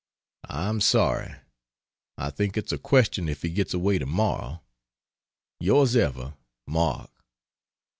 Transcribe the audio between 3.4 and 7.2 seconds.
he gets away tomorrow. Ys Ever MARK.